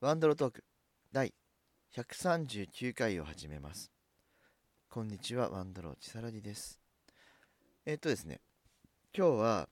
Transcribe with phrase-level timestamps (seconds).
[0.00, 0.64] ワンドロトーク
[1.12, 1.34] 第
[1.96, 3.90] 139回を始めます。
[4.88, 6.80] こんにちは、ワンドローチサラディです。
[7.84, 8.38] えっとですね、
[9.12, 9.68] 今日は、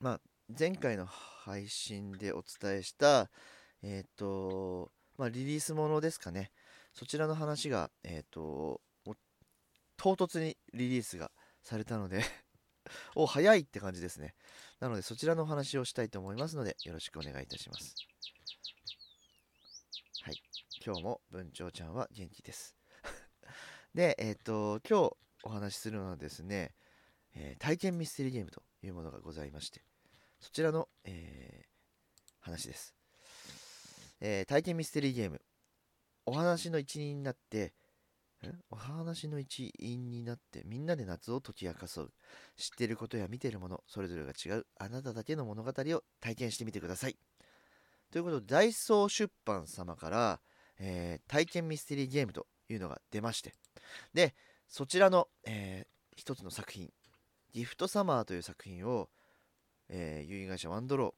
[0.00, 0.20] まあ、
[0.58, 3.30] 前回の配信でお伝えした、
[3.84, 6.50] えっと、まあ、リリースものですかね。
[6.92, 8.80] そちらの話が、えっと、
[9.96, 11.30] 唐突にリリースが
[11.62, 12.24] されたので
[13.14, 14.34] お、早いって感じですね。
[14.80, 17.94] なので、そちらのお話をしたいと思いますので、よろしくお願いいたします。
[20.88, 22.74] 今日も文鳥ちゃんは元気です。
[23.92, 26.74] で、えっ、と、今日お話しするのはですね、
[27.34, 29.84] えー体験ミステリーゲームというものがございまして、
[30.40, 32.94] そちらの、えー話です、
[34.20, 35.42] えー体験ミステリーゲーム、
[36.24, 37.74] お話の一員になって、
[38.70, 42.12] お話の一員になってみんなで夏を解き明かそう。
[42.56, 47.18] 知ってることや見てるもの、それぞれが違うあなただけの物語を体験してみてください。
[48.10, 50.40] ということで、ダイソー出版様から、
[50.78, 53.54] えー体験ミステリーゲームというのが出まして、
[54.14, 54.34] で、
[54.66, 56.92] そちらの、えー一つの作品、
[57.52, 59.08] ギフトサマーという作品を、
[59.88, 61.14] えー、有限会社ワンドロ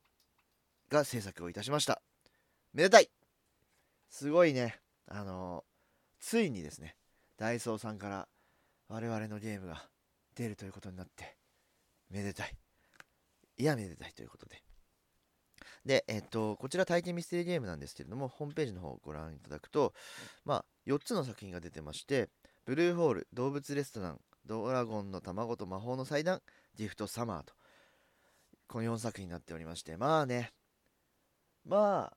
[0.91, 2.02] ーが制作をいたしました。
[2.75, 3.11] めでたい
[4.11, 5.70] すごいね、あのー
[6.22, 6.97] ついにですね、
[7.39, 8.28] ダイソーさんから
[8.89, 9.89] 我々のゲームが
[10.34, 11.36] 出るということになって、
[12.11, 12.55] めでたい。
[13.56, 14.62] いや、めでたいということで。
[15.84, 19.95] で、えっと、こちら体験ミステリーゲームなんですけれども、ホームページの方をご覧いただくと、
[20.45, 22.28] まあ、4つの作品が出てまして、
[22.67, 26.42] ブルーホール、動物レストラン、ドラゴンの卵と魔法の祭壇、
[26.77, 27.55] ギフトサマーと、
[28.69, 30.53] この4作品になっておりまして、まあね、
[31.64, 32.17] まあ、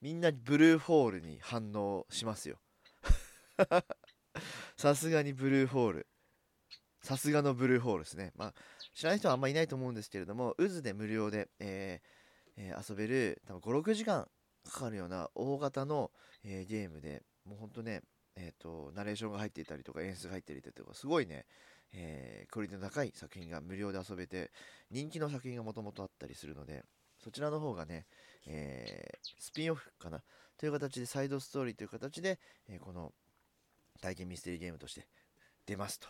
[0.00, 2.58] みんなブルーホールに反応しますよ。
[4.76, 6.06] さすがにブルーホール。
[7.02, 8.32] さすがのブルーホールですね。
[8.36, 8.54] まあ、
[8.94, 12.21] 知らない人はあんまいないと思うんですけれども、渦で無料で、えー
[12.56, 14.28] えー遊べる、多分5、6時間
[14.70, 16.10] かかるような大型の、
[16.44, 18.02] えーゲームで、もうほんとね、
[18.36, 21.46] えっ、と、ナレーションが入っていたりとか、演出が入っていたりとか、すごいね、
[21.92, 24.50] えクオリティの高い作品が無料で遊べて、
[24.90, 26.84] 人気の作品がもともとあったりするので、
[27.22, 28.06] そちらの方がね、
[28.46, 30.22] えスピンオフかな
[30.56, 32.38] という形で、サイドストーリーという形で、
[32.68, 33.12] えこの
[34.00, 35.06] 体験ミステリーゲームとして
[35.66, 36.08] 出ますと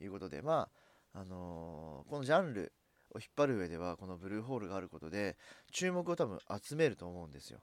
[0.00, 0.68] いうことで、ま
[1.14, 2.72] あ、あのーこのジャンル
[3.14, 5.36] を引っ張る上では、このブルーホールがあることで、
[5.72, 7.60] 注目を多分集めると思うんですよ。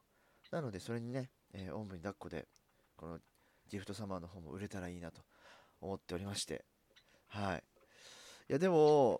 [0.50, 2.48] なので、それにね、えおんぶに抱っこで、
[2.96, 3.18] この
[3.68, 5.22] ギフトサマーの方も売れたらいいなと
[5.80, 6.64] 思っておりまして、
[7.28, 7.64] はい。
[8.48, 9.18] いや、でも、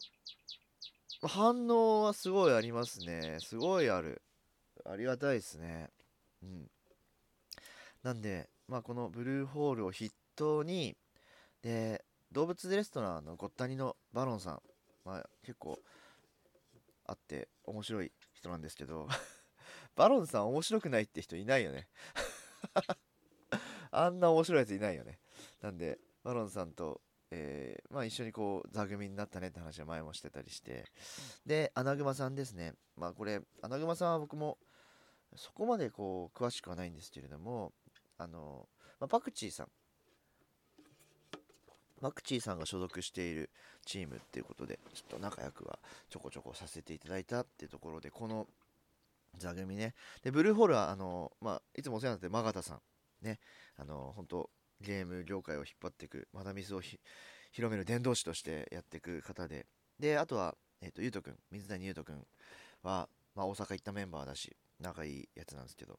[1.23, 3.39] 反応はすごいありますね。
[3.41, 4.23] すごいある。
[4.85, 5.91] ありがたいですね。
[6.43, 6.71] うん。
[8.03, 10.97] なんで、まあ、このブルーホールを筆頭に、
[11.63, 14.63] で、動物レストランのごったにのバロンさん、
[15.05, 15.79] まあ、結構
[17.07, 19.09] あって面白い人なんですけど、
[19.97, 21.89] バロンさん面白くないって人いないよね。
[23.91, 25.19] あんな面白いやついないよね。
[25.61, 27.01] なんで、バロンさんと、
[27.31, 30.85] えーまあ一緒にこう座組になったねって話は前もしてたりして
[31.45, 34.59] でアナグマさんですねまあこれアナグマさんは僕も
[35.35, 37.73] そこまでこう詳しくはないんですけれども
[38.19, 38.69] あの、
[39.01, 39.69] まあ、パクチーさん
[42.01, 43.51] パクチーさんが所属している
[43.85, 45.79] チームっていうことでちょっと仲良くは
[46.11, 48.47] ちょこちょこさせていただいたっていうところでこの
[49.39, 49.95] 座組ね。
[50.23, 52.81] でブルーホールはあの、まあ、いつもお世話になってるマガタさん
[53.23, 53.39] ね。
[53.77, 59.67] あの本当ゲーム業界を引っ張っていくマダミスを広める伝道師としてやっていく方で。
[59.99, 62.27] であとは、えっとゆうとくん水谷ゆうとくん
[62.83, 65.99] は、まあ、大阪行ったメンバーだし仲いいやつなんですけど。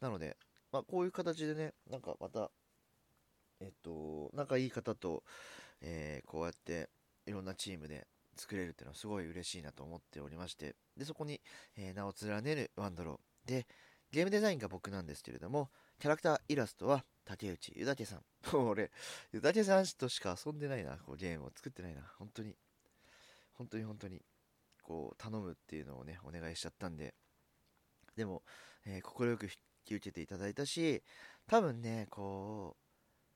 [0.00, 0.36] なので、
[0.72, 2.50] まあ、こういう形でねなんかまた
[3.60, 5.22] えっと仲いい方と、
[5.80, 6.88] えーこうやって
[7.26, 8.06] いろんなチームで
[8.36, 11.40] 作れるっていうのはすごい嬉しいなと思っておりましてでそこに、
[11.76, 13.48] えー名を連ねるワンドロー。
[13.48, 13.66] で
[14.10, 18.24] ゲームデザインが僕なんですけれどもキャラクターイラストは竹内ゆだけさん。
[18.56, 18.90] 俺
[19.32, 20.96] ゆだけさんとしか遊んでないな。
[20.98, 22.02] こうゲームを作ってないな。
[22.18, 22.56] 本当に。
[23.52, 24.24] 本当に本当に
[24.82, 27.14] こう頼むっていうのをねお願いしちゃったんで。
[28.16, 28.42] でも
[28.84, 29.50] 快、えーく引
[29.84, 31.02] き受けていただいたし
[31.46, 32.79] 多分ねこう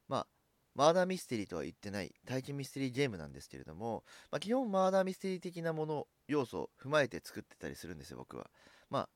[0.09, 0.27] まあ
[0.75, 8.51] マーダーミステリーとは言ってない体験ミステリーゲームなんですけれども、まあ、基本マーダーミステリー的なもの要素を踏まえて作ってたりするんですよ僕は。
[8.91, 9.09] まあ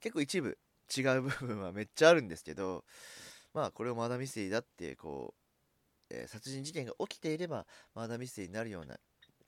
[0.00, 0.58] 結構一部
[0.96, 2.84] 違う部分はめっちゃあるんですけど
[3.54, 5.34] まあこれをマーダーミステリーだってこ
[6.10, 8.96] う、えー殺人事件が起きていればマーダーミステリーになるような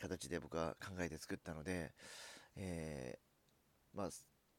[0.00, 1.92] 形で僕は考えて作ったので、
[2.56, 4.08] えーまあ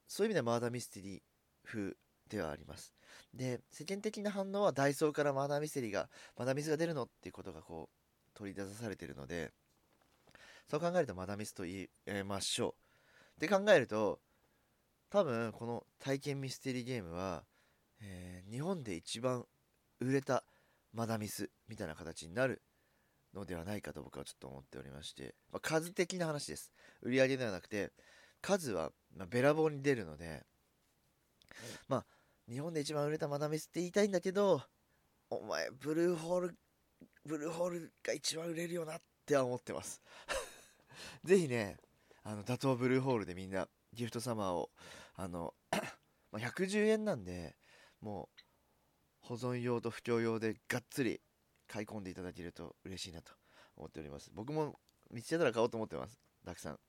[0.08, 1.22] そういう意味ではマーダーミステリー
[1.64, 1.96] 風
[2.30, 2.94] ではあります。
[3.34, 9.52] で世間的な反応はダイソーからマーダーミステリーがマダミスが出るのっていうことがこう取り出されているので
[10.70, 11.90] そう考えるとマダミスと言い
[12.26, 12.76] ましょ。
[13.40, 14.20] うって考えると
[15.10, 17.44] 多分この体験ミステリーゲームは、
[18.02, 19.46] えー日本で一番
[20.00, 20.44] 売れた
[20.92, 22.64] マダミスみたいな形になる
[23.34, 26.72] のではないかと僕はちょっと思っておりまして、まあ数的な話です。
[27.02, 27.92] 売り上げではなくて
[28.42, 30.46] 数はまあべらぼうに出るので
[31.88, 32.06] まあ
[32.50, 34.62] 日本で一番売れたマダミスって言いたいんだけど
[35.30, 36.58] お前ブルーホール
[37.26, 40.02] ブルーホールが一番売れるよなっては思ってます。
[41.24, 41.78] ぜひね
[42.24, 44.72] あの打倒ブルーホールでみんなギフトサマーを
[45.14, 45.54] あの
[46.32, 47.56] ま110円なんで
[48.02, 48.42] もう
[49.20, 51.22] 保存用と布教用でがっつり
[51.68, 53.32] 買い込んでいただけると嬉しいなと
[53.76, 54.32] 思っております。
[54.34, 54.80] 僕も
[55.12, 56.20] 見つけたら買おうと思ってます。
[56.44, 56.80] たくさん。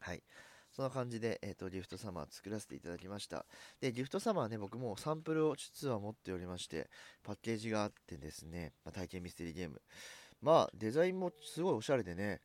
[0.00, 0.22] はい。
[0.72, 3.44] そんな感じで、えー、とギフトサマー作らせていただきました。
[3.80, 6.88] でギフトサマーね僕もサンプルを実は持っておりまして
[7.22, 9.80] パッケージがあってですね、まあ体験ミステリーゲーム。
[10.40, 12.40] まあデザインもすごいおしゃれでね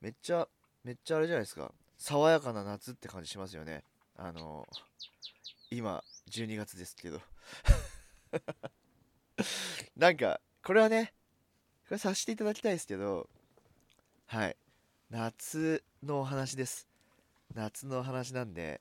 [0.00, 0.48] めっちゃ
[0.82, 1.72] めっちゃあれじゃないですか。
[1.98, 3.84] 爽やかな夏って感じしますよね。
[4.16, 4.66] あの
[5.70, 7.20] 今12月ですけど。
[9.96, 11.12] なんかこれはね
[11.88, 13.28] これさせていただきたいですけど
[14.26, 14.56] はい。
[15.10, 16.93] 夏のお話です。
[17.54, 18.80] 夏の話なんで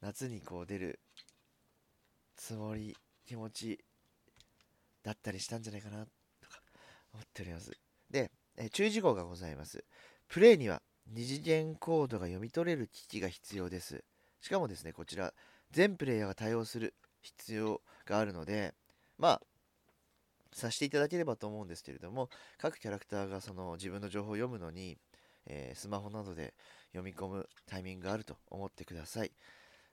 [0.00, 1.00] 夏にこう出る
[2.36, 3.78] つもり気持ち
[5.02, 6.04] だったりしたんじゃないかな
[6.40, 6.60] とか
[7.12, 7.72] 思っております。
[8.10, 9.84] で、え注意事項がございます。
[10.28, 14.04] プレイには二次元コードが読み取れる機器が必要です。
[14.40, 15.32] しかもですねこちら
[15.70, 18.74] 全プレイヤーが対応する必要があるので
[19.18, 19.42] まあ
[20.52, 22.28] させていただければと思うんですけれども
[22.58, 24.98] 各キャラクターがその自分の情報を読むのに、
[25.46, 26.54] えースマホなどで
[26.92, 29.32] 読み込むタイミングがあると思ってください、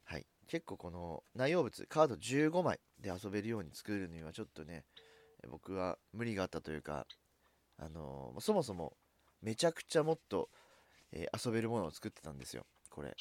[0.05, 4.83] はい、結構この内容物カード15枚で遊べるように作るにはちょっとね
[5.49, 7.05] 僕は無理があったというか
[7.77, 8.93] あのーそもそも
[9.41, 10.49] めちゃくちゃもっと、
[11.13, 12.65] えー遊べるものを作ってたんですよ。
[12.89, 13.15] これ。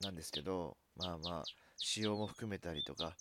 [0.00, 1.42] なんですけどまあまあ
[1.76, 3.14] 仕様も含めたりとか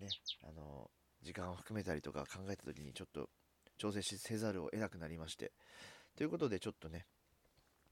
[0.00, 0.08] ね
[0.42, 0.90] あの
[1.22, 3.28] 時間を含めたりとか考えた時にちょっと
[3.76, 5.52] 調整せざるを得なくなりまして。
[6.16, 7.06] ということでちょっとね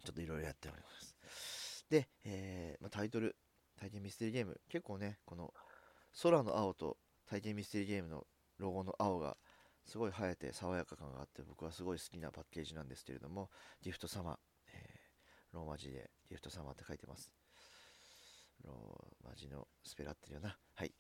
[0.05, 1.87] ちょっといろいろやっております。
[1.89, 3.37] で、えーまあ、タイトル
[3.79, 4.61] 体験ミステリーゲーム。
[4.69, 5.53] 結構ねこの
[6.23, 8.27] 空の青と体験ミステリーゲームの
[8.59, 9.37] ロゴの青が
[9.87, 13.51] すごい映えて爽やか感があって僕はすごい好きなパッケージなんですけれども
[13.81, 14.39] ギフト様、
[14.73, 15.03] えー
[15.53, 17.31] ローマ字でギフト様って書いてます。
[18.65, 20.57] ローマ字のスペル合ってるよな。
[20.75, 20.93] はい。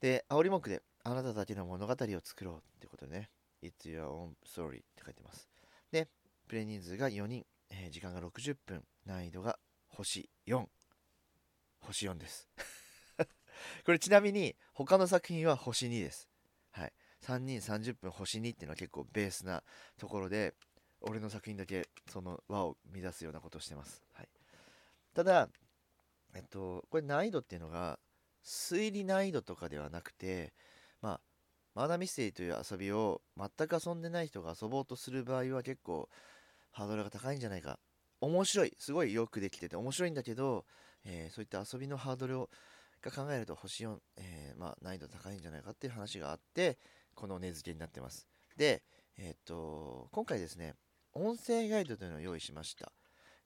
[0.00, 3.30] で煽り文句であなただけの物語を作ろうってことでね。
[3.62, 5.48] It's your own story って書いてます。
[5.90, 6.08] で
[6.46, 9.58] プレイ人数が4人、えー時間が60分難易度が
[9.88, 10.66] 星4
[11.80, 12.48] 星4です。
[13.84, 16.28] これちなみに他の作品は星2です。
[16.72, 16.92] はい。
[17.22, 19.62] 3人30分星2っていうのは結構ベースな
[19.98, 20.54] ところで
[21.00, 24.28] 俺の作品だけその輪を乱すようなことをしてます、はい、
[25.14, 25.48] ただ
[26.34, 27.98] えっとこれ難易度っていうのが
[28.44, 30.52] 推理難易度とかではなくて
[31.00, 31.20] まあ
[31.74, 36.08] マーダーミステリーという遊びを全く遊んでない人が遊ぼうとする場合は結構
[36.76, 37.78] ハードルが高いんじゃないか。
[38.20, 38.74] 面白い。
[38.78, 40.66] すごいよくできてて面白いんだけど、
[41.04, 42.50] えーそういった遊びのハードルを
[43.00, 46.76] が考えると星4、えーまあ、難易度高いんじゃないかっていう話があって
[47.14, 48.26] この値付けになってます。
[48.58, 48.82] で
[49.16, 50.74] えーっと今回ですね
[51.14, 52.92] 音声ガイドというのを用意しました、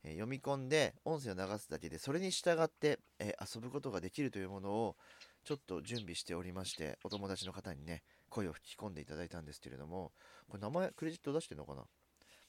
[0.03, 4.97] えー読み込んで音声を流すだけでそれに従って、え遊ぶことができるというものを
[5.45, 10.11] ちょっと準備しておりましてお友達の方にね声を吹き込んでいただいたんですけれども
[10.49, 11.85] これ名前クレジット出してるのかな？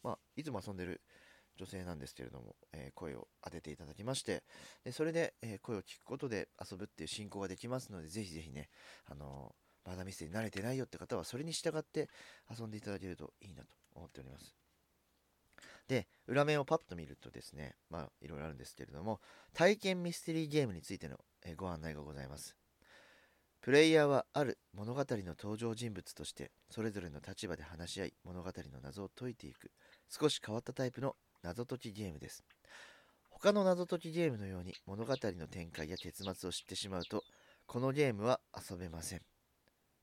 [0.03, 1.01] まあいつも遊んでる
[1.57, 4.43] 女性なんですけれども、えー声を当てていただきまして
[4.83, 8.69] でそれで、えー声を聞くことで遊ぶっていう進行ができますのでぜひぜひね
[9.09, 12.07] あのーまだミステリー慣れてないよって方はそれに従って
[12.55, 14.55] 遊んでいただけるといいなと思っております。
[15.87, 19.19] で裏面をパッと見るとですねまあいろいろあるんですけれども
[19.53, 22.60] 体験ミステリーゲームについての、えご案内がございます。
[23.61, 29.69] プレイヤーはある物語の登場人物としてそれぞれの立場で話し合い物語の謎を解いていく
[30.09, 32.43] 少し変わったタイプの謎解きゲームです。
[33.29, 37.23] 他の謎解きゲームのように物語の展開や結末を知ってしまうと
[37.67, 39.21] このゲームは遊べません。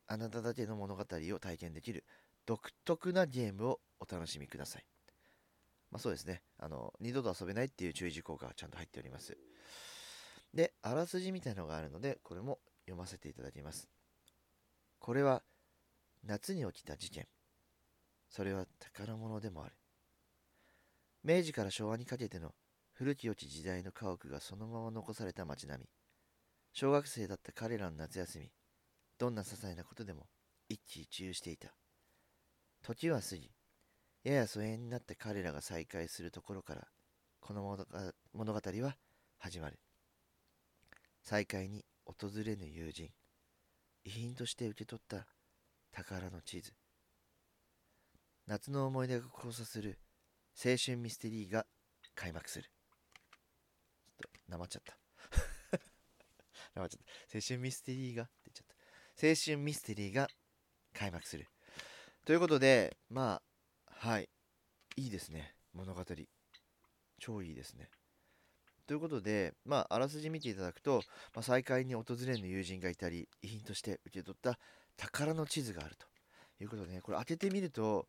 [0.06, 2.04] あなただけの物語を体験できる
[2.46, 4.84] 独特なゲームをお楽しみください。
[5.90, 6.42] まあそうですね。
[6.58, 9.36] あの二度と遊べないっていう注意事項がちゃんと入っております。
[10.54, 13.88] であらすじみたいのがあるのでこれも読ませていただきます。
[14.98, 15.42] これは
[16.24, 17.26] 夏に起きた事件。
[18.30, 19.74] それは宝物でもある。
[21.22, 22.54] 明治から昭和にかけての
[22.92, 25.88] 古き良き時代の家屋がそのまま残された街並み。
[26.72, 28.50] 小学生だった彼らの夏休み。
[29.18, 30.26] どんな些細なことでも
[30.68, 31.74] 一喜一憂していた。
[32.82, 33.50] 時は過ぎ
[34.24, 36.86] やや疎遠になった彼らが再会するところから
[37.40, 37.78] この
[38.32, 38.96] 物語は
[39.38, 39.78] 始まる。
[41.22, 43.10] 再会に訪れぬ友人
[44.04, 45.26] 遺品として受け取った
[45.92, 46.72] 宝の地図。
[48.46, 49.98] 夏の思い出が交差する
[50.64, 51.66] 青春ミステリーが
[52.14, 52.64] 開幕する。
[52.64, 54.96] ちょっとなまっちゃった。
[56.74, 57.36] なまっちゃった。
[57.36, 58.66] 青春ミステリーがって言っちゃっ
[59.20, 59.26] た。
[59.28, 60.28] 青春ミステリーが
[60.94, 61.46] 開幕する。
[62.24, 63.42] ということでま
[63.86, 64.30] あはい。
[64.96, 65.54] いいですね。
[65.74, 66.04] 物語。
[67.18, 67.90] 超いいですね。
[68.88, 71.02] ということで、まあ、あらすじ見ていただくと、
[71.34, 74.58] まあ、再会に訪れぬ友人がいたり、遺品として受け取った
[74.96, 76.06] 宝の地図があると
[76.64, 78.06] いうことでね、これ開けてみると、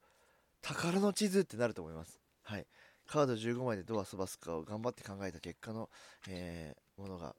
[0.62, 2.18] 宝の地図ってなると思います。
[2.44, 2.66] はい。
[3.08, 5.90] カード15枚でどう遊ばすかを頑張って考えた結果の、
[6.30, 7.36] えー、ものが、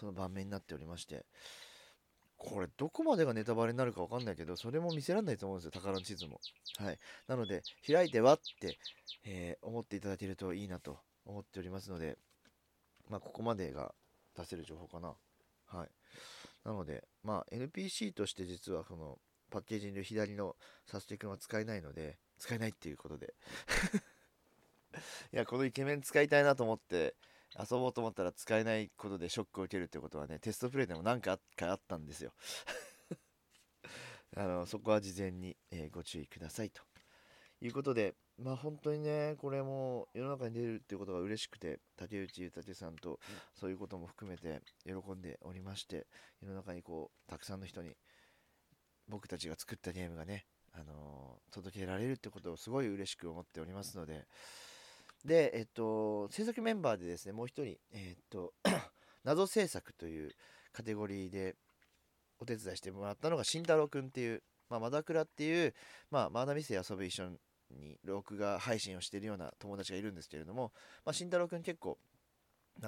[0.00, 1.26] その盤面になっておりまして、
[2.38, 6.40] これどこまでがネタバレになるかわかんないけど、それも見せられないと思うんですよ、宝の地図も。
[6.78, 6.98] はい。
[7.26, 8.78] なので、開いてはって、
[9.24, 12.16] えー、思っていただけるといいなと思っておりますので、
[13.08, 13.94] まあ、ここまでが
[14.36, 15.14] 出せる情報かな。
[15.66, 15.88] はい。
[16.64, 19.18] なので、まあ、NPC として実はこの
[19.50, 23.34] パッケージの左のサステ君は使えないので、使えないっていうことで。
[25.32, 27.14] いや、このイケメン使いたいなと思って
[27.58, 32.32] 遊ぼうと思ったら使えないことでショックを受けるってことはね、テストプレイでも何かあったんですよ。
[34.36, 36.82] あのそこは事前に、えー、ご注意くださいと
[37.60, 43.18] いうことで、まあ本当にね、これも世の中に出るっていうことが嬉しくて、竹内豊さんと
[43.54, 46.06] そういうことも含めて喜んでおりまして、
[46.40, 47.96] 世の中にこう、たくさんの人に
[49.08, 54.26] 僕たちが作ったゲームがね、あのー、届けられるってことをすごい嬉しく思っておりますので、
[55.24, 58.54] で、えっと、制作メンバーでですね、もう一人、えっと、
[59.24, 60.30] 謎制作という
[60.72, 61.56] カテゴリーで
[62.38, 65.74] お手伝いしてもらったのが慎太郎くんっていう、まあ、マダクラっていう、
[66.10, 67.30] まあ、マーダミスで遊ぶ一緒
[67.70, 70.72] に録画配信をしているような友達がいるんですけれども、
[71.04, 71.98] まあ、慎太郎くん結構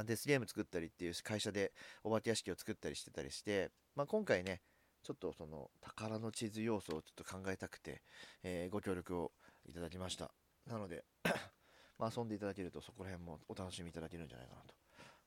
[0.05, 1.73] デスゲーム作ったりっていう会社で
[2.05, 4.61] お化け屋敷を作ったりしてたりして、まあ、今回ね
[5.03, 8.03] ちょっとその宝の地図要素をちょっと考えたくて、
[8.43, 9.33] えー、ご協力を
[9.69, 10.31] いただきました。
[10.67, 11.05] なので
[11.99, 14.75] まあ遊んでいただけるとそこら辺もお楽しみいただけるんじゃないかなと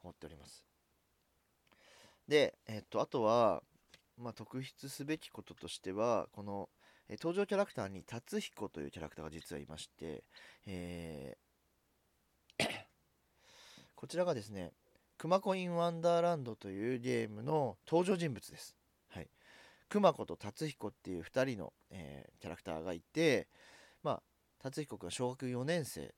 [0.02, 0.66] 思っております。
[2.28, 3.64] でえっとあとは
[4.18, 6.70] まあ、特筆すべきこととしてはこの
[7.10, 10.24] え登場キャラクターに達彦というキャラクターが実はいまして、
[10.66, 11.54] えー
[13.96, 14.72] こちらがですね、
[15.18, 18.76] クマコインワンダーランドというゲームの登場人物です。
[19.10, 19.30] はい。
[19.90, 23.48] クマコと達彦っていう2人の、えー、キャラクターがいて、
[24.02, 24.24] まあ、
[24.60, 26.14] 達彦君は小学4年生、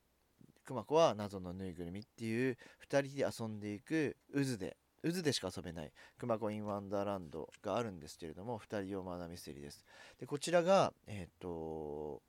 [0.63, 2.57] クマコは謎のぬいぐるみっていう
[2.89, 4.77] 2人で遊んでいく渦で
[5.11, 5.91] 渦でしか遊べない。
[6.17, 9.85] クマコインワンダーランドがあるんですけれども2人用マナミステリーです。
[10.19, 12.21] でこちらがえっ、ー、と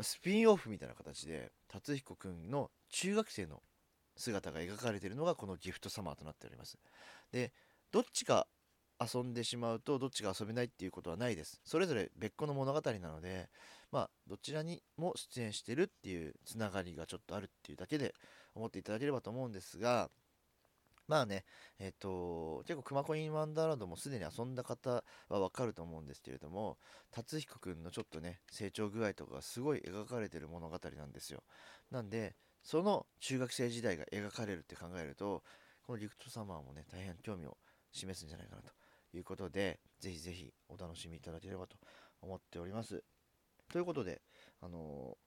[0.00, 3.62] スピンオフみたいな形で達彦くんの中学生の
[4.16, 6.78] 姿が描かれているのがこのギフトサマーとなっております。
[7.30, 7.52] で
[7.90, 8.46] どっちか
[9.00, 11.60] 遊んでしまうとどっちが遊べないっていうことはないです。
[11.64, 13.48] それぞれ別個の物語なので
[13.90, 18.14] まあどちらにも出演してるっていうつながりがちょっとあるっていうだけで
[18.54, 20.10] 思っていただければと思うんですが
[21.12, 21.44] まあね、
[21.78, 26.78] えっ、と、結構、クマコインワンダーランドもすでに遊んだ方はわかると思うんですけれども、
[27.10, 31.42] 達彦くんのちょっとね、成長具合とかがすごい描かれてる物語なんですよ。
[31.90, 35.42] なんで、その中学生時代が描かれるって考えると、
[35.82, 37.58] このギフトサマーもね、大変興味を
[37.92, 38.70] 示すんじゃないかなと
[39.14, 41.76] いうことで、ぜひぜひお楽しみいただければと
[42.22, 43.04] 思っております。
[43.70, 44.22] ということで、
[44.62, 45.18] あの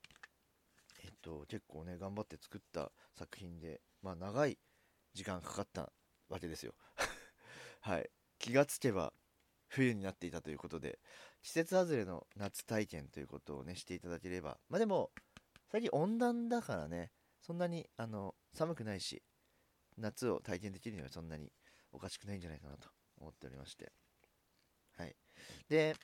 [1.04, 4.58] ー、えっと、結構ね、頑張って作った作品で、まあ、長い
[5.16, 5.92] 時間かかった
[6.30, 6.76] わけですよ。
[7.82, 8.10] はい。
[8.38, 9.14] 気がつけば
[9.70, 11.00] 冬になっていたということで
[11.42, 14.60] 季節外れの夏体験ということをねしていただければ。
[14.70, 15.12] まあでも
[15.72, 19.24] 最近温暖だからねそんなにあの寒くないし
[19.98, 21.52] 夏を体験できるにはそんなに
[21.92, 23.94] おかしくないんじゃないかなと思っておりまして。
[24.98, 25.16] はい。
[25.70, 25.96] で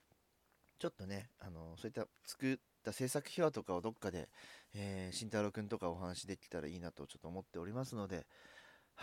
[0.79, 4.29] ちょっとねあのそういった作った制作秘話とかをどっかで、
[4.73, 8.25] えー、慎太郎くんとかお話できたらいいなとちょっと思っておりますので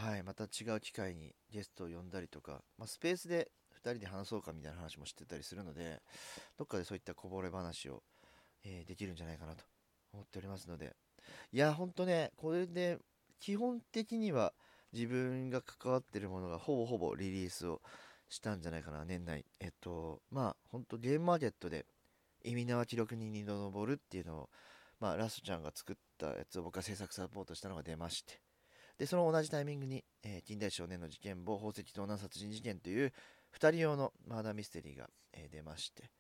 [0.00, 3.50] はい、また違う機会にゲストを呼んだりとか、まあ、スペースで
[3.84, 6.00] 2人で話そうかみたいな話もしてたりするので、
[6.56, 8.04] どっかでそういったこぼれ話を、
[8.64, 9.64] えー、できるんじゃないかなと
[10.12, 10.94] 思っておりますので、
[11.52, 12.98] いや、ほんとね、これで
[13.40, 14.52] 基本的には
[14.92, 17.82] 自分が関わってるものがほぼほぼリリースを
[18.28, 19.44] したんじゃないかな、年内。
[19.58, 21.86] えっと、まあ、ほんとゲームマーケットで
[22.44, 24.50] 意味縄記録に2度登るっていうのを、
[25.00, 28.40] まあ、ラストちゃんが作ったやつを僕が制作サポートしたのが出まして、
[28.98, 33.12] で、その同じタイミングに、えー、近代少年の事件簿、宝石盗難殺人事件という
[33.54, 36.10] 2人用のマーダーミステリーが、えー、出まして、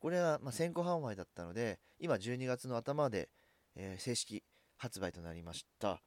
[0.00, 3.28] これは、まあ、先行販売だったので、今12月の頭で、
[3.76, 4.42] えー、正式
[4.76, 6.02] 発売となりました。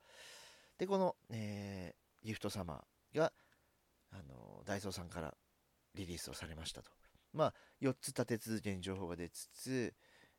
[0.77, 3.31] で、この、え、ギフトサマーが
[4.11, 5.33] あのダイソーさんから
[5.95, 6.91] リリースをされましたと。
[7.33, 9.93] まあ、4つ立て続けに情報が出つつ、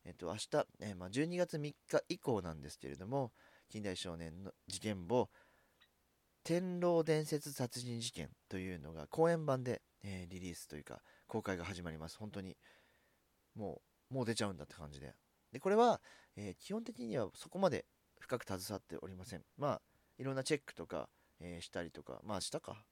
[0.05, 0.49] えっと、明日、
[0.81, 1.77] えー、まあ、12月3日
[2.09, 3.33] 以降なんですけれども、
[3.69, 5.31] 近代少年の事件簿、
[6.45, 12.17] 天狼伝説殺人事件というのが公演版で、えー、リリースというか公開が始まります。
[12.19, 12.57] 本当に
[13.55, 15.15] もうもう出ちゃうんだって感じで。
[15.53, 16.01] でこれは、
[16.37, 17.85] えー、基本的にはそこまで
[18.19, 19.43] 深く携わっておりません。
[19.57, 19.81] まあ
[20.19, 21.09] いろんなチェックとか、
[21.41, 22.85] えー、したりとかまあしたか。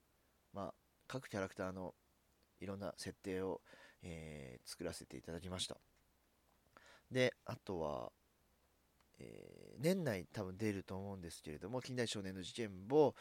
[0.52, 0.74] まあ
[1.08, 1.94] 各キャラクターの
[2.60, 3.60] いろんな設定を、
[4.02, 5.76] え、作らせていただきました。
[7.10, 8.12] であとは、
[9.18, 13.14] えー、年内多分出ると思うんですけれども近代少年の事件簿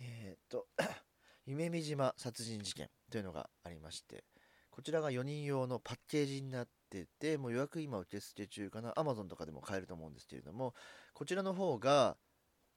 [0.00, 0.66] えー、っと
[1.46, 4.24] 夢見島殺人事件というのがありまして
[4.70, 10.74] こちらが4人用のパッケージになっててもう予約今受付中かな Amazon とかでも買えると思うんですけれども
[11.12, 12.16] こちらの方が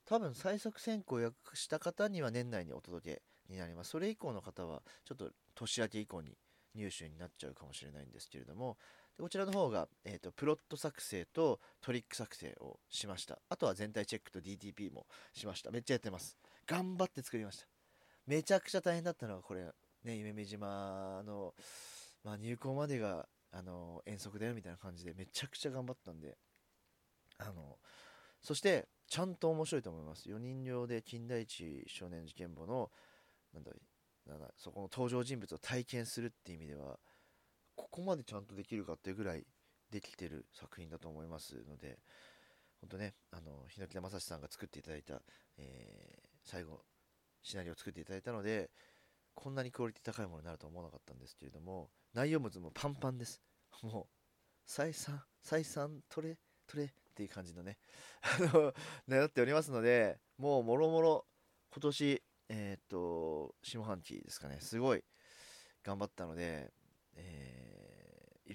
[0.06, 3.92] 多分最速選考予約した方には年内にお届けになります。
[3.92, 6.38] それ以降の方はちょっと年明け以降に
[6.76, 8.78] 入手になっちゃうかもしれないんですけれども
[9.20, 13.40] こちらの方が、えーと、プロット作成とトリック作成をしました。
[13.50, 15.72] あとは全体チェックと DTP もしました。
[15.72, 16.38] めっちゃやってます。
[16.68, 17.66] 頑張って作りました。
[18.28, 19.64] めちゃくちゃ大変だったのがこれ
[20.04, 21.56] ね夢見島の、
[22.24, 26.38] まあ、入校までがあの遠足だよみたいな感じでめちゃくちゃ頑張ったんで
[27.40, 27.78] あの
[28.42, 30.30] そしてちゃんと面白いと思います。
[30.30, 32.92] 4人用で金田一少年事件簿の
[33.54, 33.72] なんだ
[34.28, 37.00] なんだそこの登場人物を体験するっていう意味では
[37.90, 39.46] ここまでちゃんとできるかっていうぐらい
[39.92, 41.98] できてる作品だと思いますので
[42.82, 45.22] 本当ねあの日野木田正史さんが作っていただいた、
[45.58, 46.82] えー、最後
[47.42, 48.70] シナリオを作っていただいたので
[49.34, 53.42] こんなにクオリティ高いものになるとは思わなかったんですけれども内容物もパンパンです。
[53.84, 54.06] もう
[54.66, 57.78] 再三再三取れ取れっていう感じのね
[58.22, 58.74] あの
[59.08, 61.26] 狙っておりますのでもうもろもろ
[61.72, 65.04] 今年えー、っと下半期ですかねすごい
[65.84, 66.74] 頑張ったので、
[67.16, 67.67] えー、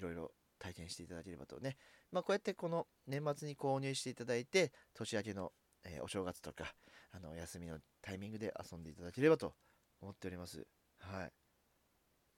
[0.03, 1.77] ろいろ体験していただければとね
[2.11, 5.51] まあこうやってこの年末に購入していただいて年明けの、
[5.83, 6.75] えー、お正月とか
[7.11, 9.53] あの休みのタイミングで遊んでいただければと
[10.01, 10.65] 思っております。
[10.99, 11.31] はい。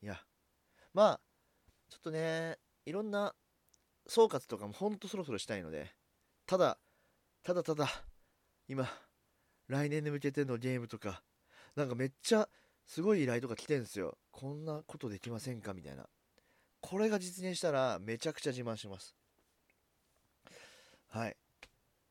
[0.04, 0.20] いや、
[0.94, 1.22] まあ、
[1.90, 3.34] ちょっとね、いろんな
[4.06, 5.90] 総括とかもほんとそろそろしたいので、
[6.46, 6.78] ただ、
[7.42, 7.88] ただただ、
[8.68, 8.88] 今、
[9.68, 11.24] 来年に向けてのゲームとか、
[11.76, 12.48] なんかめっちゃ
[12.86, 14.18] すごい依頼とか来てんすよ。
[14.32, 15.74] こんなことできませんか？
[15.74, 16.08] みたいな。
[16.82, 19.16] これが実現したらめちゃくちゃ自慢します。
[21.08, 21.38] はい。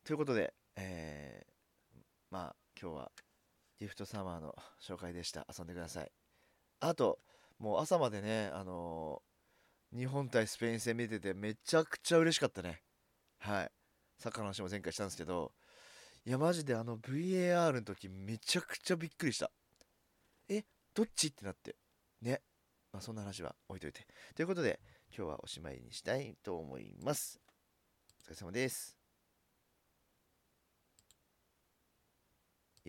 [0.05, 3.13] ということで、えー、まあ今日は
[3.79, 5.47] ギフトサマーの紹介でした。
[5.57, 6.11] 遊んでください。
[6.81, 7.21] あと、
[7.59, 12.83] もう朝までね、あのー、日本対スペイン戦見ててめちゃくちゃ嬉しかったね。
[13.39, 13.71] はい。
[14.19, 15.53] サッカーの話も前回したんですけど、
[16.27, 19.51] いや、マジであの VAR の時めちゃくちゃびっくりした。
[20.49, 21.29] え、どっち？
[21.29, 21.77] ってなって。
[22.23, 22.41] ね。
[22.95, 24.07] まあ、そんな話は置いといて。
[24.37, 24.79] ということで、
[25.09, 27.41] 今日はおしまいにしたいと思います。
[28.25, 29.04] お疲れ様です。